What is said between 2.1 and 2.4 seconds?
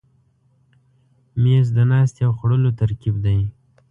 او